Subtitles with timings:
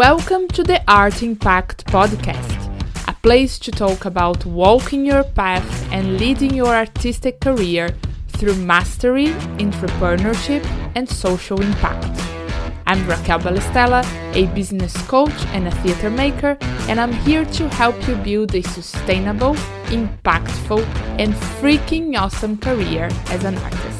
[0.00, 2.58] Welcome to the Art Impact Podcast,
[3.06, 7.90] a place to talk about walking your path and leading your artistic career
[8.28, 9.26] through mastery,
[9.58, 12.18] entrepreneurship, and social impact.
[12.86, 14.02] I'm Raquel Balestella,
[14.34, 16.56] a business coach and a theater maker,
[16.88, 19.54] and I'm here to help you build a sustainable,
[19.92, 20.82] impactful,
[21.20, 23.99] and freaking awesome career as an artist.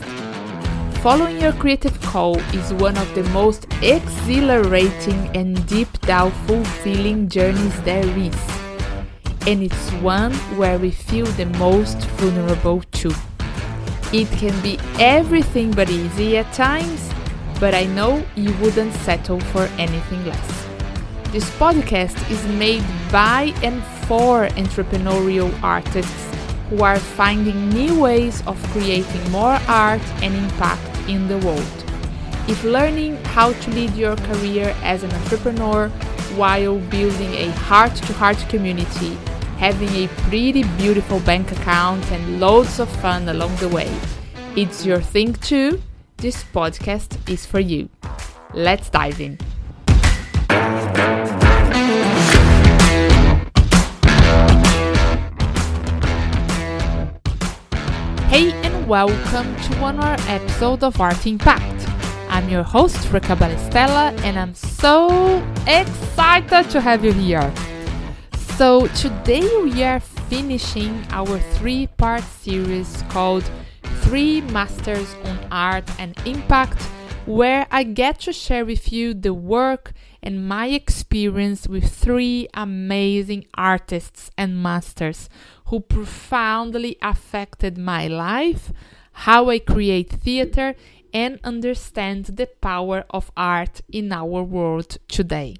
[1.02, 7.80] Following your creative call is one of the most exhilarating and deep down fulfilling journeys
[7.84, 8.36] there is.
[9.46, 13.14] And it's one where we feel the most vulnerable too.
[14.12, 17.10] It can be everything but easy at times,
[17.58, 20.66] but I know you wouldn't settle for anything less.
[21.32, 26.26] This podcast is made by and for entrepreneurial artists
[26.68, 31.84] who are finding new ways of creating more art and impact in the world.
[32.48, 35.88] If learning how to lead your career as an entrepreneur
[36.36, 39.14] while building a heart to heart community,
[39.58, 43.90] having a pretty beautiful bank account, and loads of fun along the way,
[44.56, 45.80] it's your thing too,
[46.16, 47.88] this podcast is for you.
[48.52, 49.38] Let's dive in.
[58.90, 61.88] Welcome to one more episode of Art Impact.
[62.28, 65.38] I'm your host, Rica Balestella, and I'm so
[65.68, 67.54] excited to have you here.
[68.56, 73.48] So, today we are finishing our three part series called
[74.02, 76.82] Three Masters on Art and Impact,
[77.30, 83.46] where I get to share with you the work and my experience with three amazing
[83.54, 85.28] artists and masters
[85.66, 88.72] who profoundly affected my life,
[89.12, 90.74] how I create theater,
[91.14, 95.56] and understand the power of art in our world today.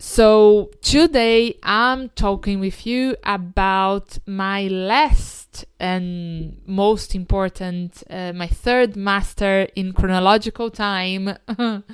[0.00, 8.94] So, today I'm talking with you about my last and most important, uh, my third
[8.94, 11.36] master in chronological time.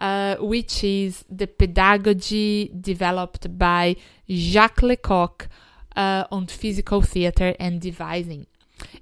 [0.00, 3.96] Uh, which is the pedagogy developed by
[4.30, 5.48] Jacques Lecoq
[5.96, 8.46] uh, on physical theater and devising.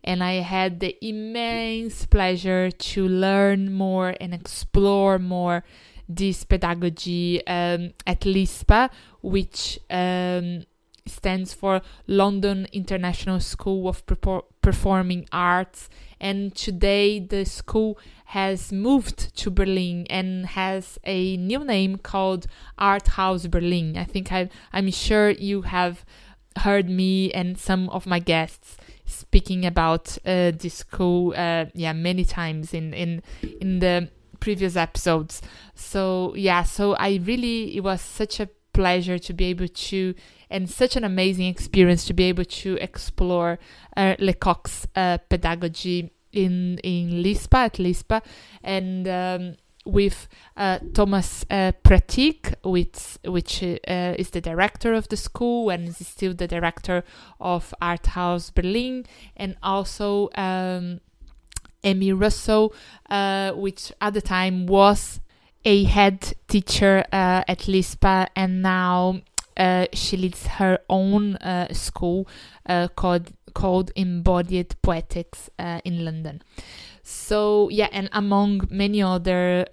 [0.02, 5.64] And I had the immense pleasure to learn more and explore more
[6.08, 8.90] this pedagogy um, at LISPA,
[9.22, 10.64] which um,
[11.06, 14.04] stands for London International School of
[14.62, 15.88] Performing Arts.
[16.20, 22.46] And today the school has moved to Berlin and has a new name called
[22.78, 23.96] Art House Berlin.
[23.96, 26.04] I think I, I'm sure you have
[26.58, 32.24] heard me and some of my guests speaking about uh, this school uh, yeah many
[32.24, 33.22] times in in
[33.60, 34.08] in the
[34.46, 35.42] previous episodes.
[35.74, 40.14] So yeah so i really it was such a pleasure to be able to
[40.50, 43.58] and such an amazing experience to be able to explore
[43.96, 48.22] uh, lecoq's uh, pedagogy in in lispa at lispa
[48.62, 50.26] and um, with
[50.56, 56.04] uh, Thomas uh, Prattki, which, which uh, is the director of the school and is
[56.04, 57.04] still the director
[57.38, 60.98] of Art House Berlin, and also um,
[61.86, 62.74] Amy Russell,
[63.08, 65.20] uh, which at the time was
[65.64, 69.22] a head teacher uh, at LISPA, and now
[69.56, 72.28] uh, she leads her own uh, school
[72.68, 76.42] uh, called called Embodied Poetics uh, in London.
[77.02, 79.64] So yeah, and among many other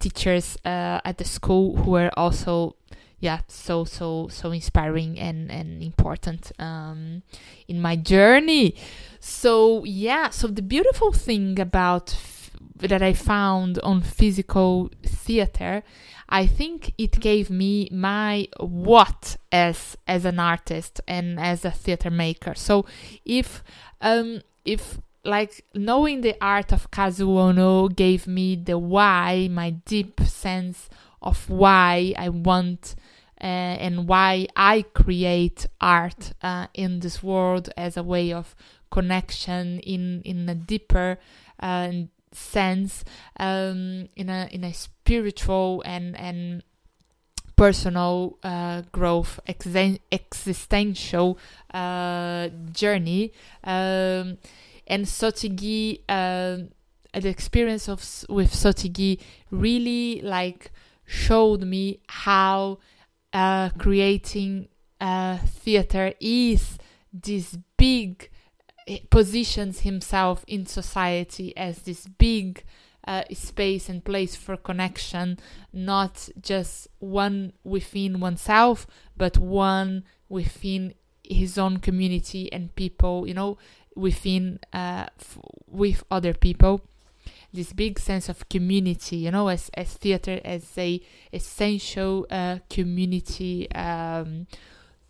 [0.00, 2.76] teachers at the school who were also
[3.22, 7.22] yeah so so so inspiring and and important um,
[7.68, 8.74] in my journey.
[9.20, 12.16] So yeah, so the beautiful thing about
[12.76, 15.84] that I found on physical theater,
[16.28, 22.10] I think it gave me my what as as an artist and as a theater
[22.10, 22.54] maker.
[22.56, 22.84] So
[23.24, 23.62] if
[24.00, 30.20] um if like knowing the art of Kazuo Ohno gave me the why, my deep
[30.22, 30.90] sense
[31.22, 32.96] of why I want
[33.44, 38.54] and why I create art uh, in this world as a way of
[38.90, 41.18] connection in in a deeper
[41.60, 41.92] uh,
[42.32, 43.04] sense,
[43.38, 46.62] um, in a in a spiritual and and
[47.56, 51.38] personal uh, growth, ex- existential
[51.72, 53.32] uh, journey.
[53.62, 54.38] Um,
[54.86, 56.58] and Sotigui, uh,
[57.14, 60.72] the experience of with Sotigui really like
[61.06, 62.78] showed me how
[63.32, 64.68] uh, creating
[65.00, 66.78] uh, theater is
[67.12, 68.30] this big
[69.10, 72.64] positions himself in society as this big
[73.06, 75.38] uh, space and place for connection,
[75.72, 78.86] not just one within oneself,
[79.16, 80.94] but one within
[81.24, 83.58] his own community and people, you know,
[83.96, 86.80] within uh, f- with other people.
[87.52, 91.00] This big sense of community, you know, as as theater as a
[91.32, 94.46] essential uh, community um,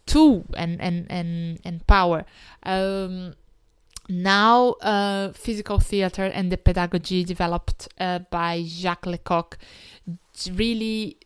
[0.06, 2.24] tool and and and and power.
[2.64, 3.34] Um,
[4.08, 9.56] now, uh, physical theater and the pedagogy developed uh, by Jacques Lecoq
[10.52, 11.18] really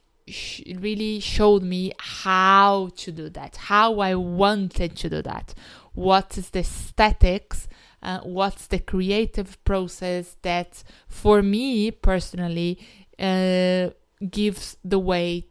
[0.79, 5.55] really showed me how to do that, how I wanted to do that,
[5.95, 7.69] what is the aesthetics,
[8.03, 12.79] uh, what's the creative process that, for me personally,
[13.19, 13.91] uh,
[14.31, 15.47] gives the way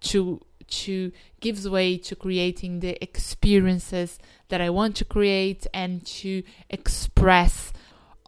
[0.00, 4.18] to to gives way to creating the experiences
[4.48, 7.72] that I want to create and to express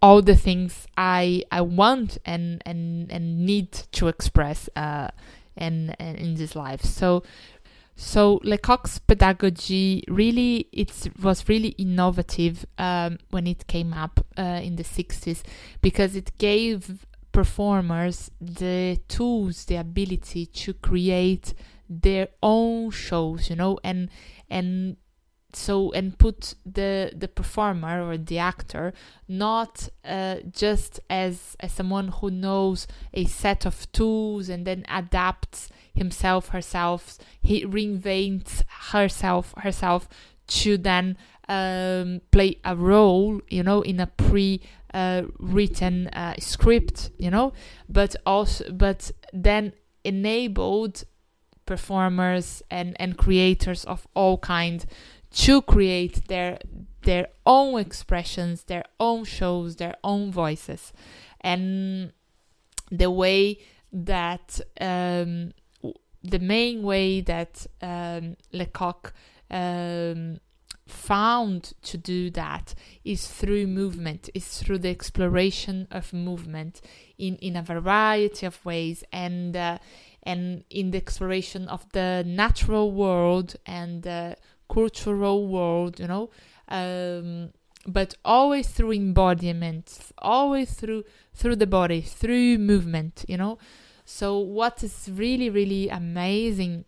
[0.02, 5.08] all the things I I want and and and need to express uh,
[5.56, 6.82] and, and in this life.
[6.82, 7.22] So
[7.96, 14.76] so Lecoq's pedagogy really it was really innovative um, when it came up uh, in
[14.76, 15.42] the 60s
[15.80, 21.52] because it gave performers the tools, the ability to create
[21.90, 24.08] their own shows, you know, and
[24.48, 24.96] and
[25.56, 28.92] so and put the the performer or the actor
[29.28, 35.68] not uh, just as as someone who knows a set of tools and then adapts
[35.94, 38.62] himself herself he reinvents
[38.92, 40.08] herself herself
[40.46, 41.16] to then
[41.48, 44.60] um, play a role you know in a pre
[44.94, 47.52] uh, written uh, script you know?
[47.88, 49.72] But also but then
[50.04, 51.04] enabled
[51.66, 54.86] performers and and creators of all kinds
[55.34, 56.58] to create their
[57.02, 60.92] their own expressions, their own shows, their own voices,
[61.40, 62.12] and
[62.90, 63.58] the way
[63.92, 65.52] that um,
[66.22, 69.12] the main way that um, Lecoq
[69.50, 70.38] um,
[70.86, 76.80] found to do that is through movement, is through the exploration of movement
[77.18, 79.78] in in a variety of ways, and uh,
[80.22, 84.34] and in the exploration of the natural world and uh,
[84.68, 86.30] cultural world, you know,
[86.68, 87.50] um,
[87.86, 93.58] but always through embodiment, always through through the body, through movement, you know.
[94.04, 96.84] So what is really really amazing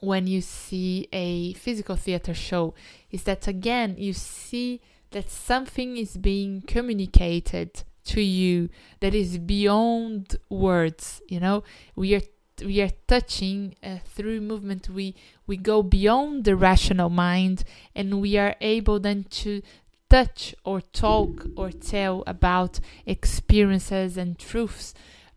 [0.00, 2.74] when you see a physical theater show
[3.10, 4.80] is that again you see
[5.10, 11.62] that something is being communicated to you that is beyond words you know
[11.94, 12.22] we are
[12.62, 15.14] we are touching uh, through movement we
[15.46, 17.64] we go beyond the rational mind
[17.94, 19.62] and we are able then to
[20.08, 24.92] touch or talk or tell about experiences and truths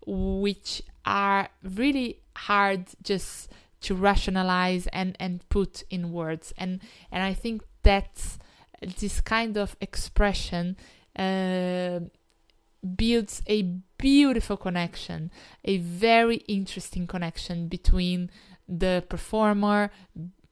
[0.06, 3.50] which are really hard just
[3.82, 6.54] to rationalize and and put in words.
[6.58, 6.80] And
[7.12, 8.40] and i think that's
[8.98, 10.76] this kind of expression
[11.18, 12.00] uh,
[12.96, 13.64] builds a
[13.98, 15.32] beautiful connection,
[15.64, 18.30] a very interesting connection between
[18.68, 19.92] the performer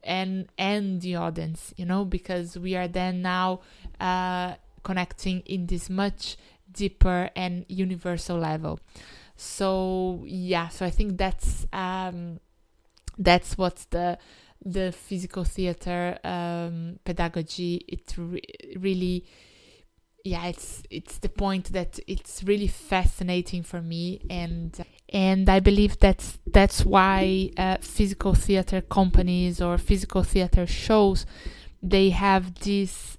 [0.04, 3.60] and and the audience, you know, because we are then now
[4.00, 6.38] uh, connecting in this much
[6.72, 8.80] deeper and universal level.
[9.36, 12.40] So yeah, so I think that's um,
[13.18, 14.18] that's what the
[14.64, 18.42] the physical theater um, pedagogy it re-
[18.78, 19.26] really
[20.24, 25.98] yeah it's it's the point that it's really fascinating for me and and i believe
[26.00, 31.26] that's that's why uh, physical theater companies or physical theater shows
[31.82, 33.18] they have this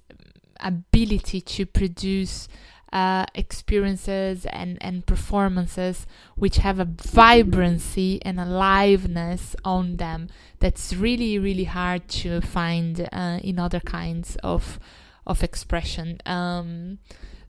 [0.59, 2.47] ability to produce
[2.93, 6.05] uh, experiences and, and performances
[6.35, 10.29] which have a vibrancy and aliveness on them
[10.59, 14.79] that's really really hard to find uh, in other kinds of
[15.25, 16.19] of expression.
[16.25, 16.99] Um,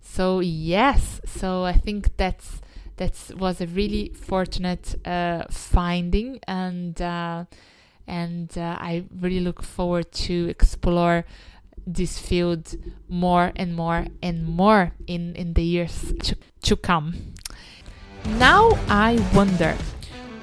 [0.01, 2.61] so yes, so I think that's
[2.97, 7.45] that was a really fortunate uh, finding, and uh,
[8.07, 11.25] and uh, I really look forward to explore
[11.87, 12.77] this field
[13.09, 17.35] more and more and more in in the years to, to come.
[18.39, 19.77] Now I wonder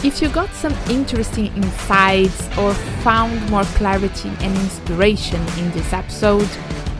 [0.02, 2.72] If you got some interesting insights or
[3.04, 6.48] found more clarity and inspiration in this episode,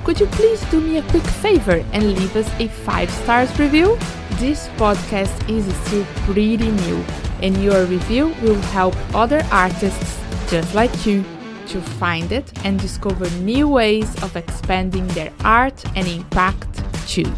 [0.05, 3.99] could you please do me a quick favor and leave us a 5 stars review?
[4.39, 7.05] This podcast is still pretty new
[7.43, 11.25] and your review will help other artists just like you
[11.69, 17.31] to find it and discover new ways of expanding their art and impact too.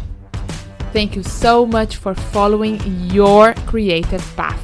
[0.91, 2.79] Thank you so much for following
[3.11, 4.61] your creative path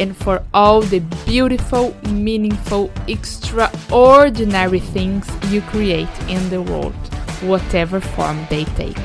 [0.00, 6.94] and for all the beautiful, meaningful, extraordinary things you create in the world,
[7.42, 8.96] whatever form they take.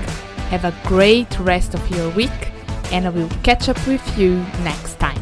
[0.51, 2.51] Have a great rest of your week,
[2.91, 5.16] and I will catch up with you next time.